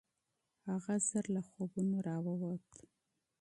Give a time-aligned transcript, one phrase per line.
[0.69, 2.67] هغه ژر له خوبونو راووت.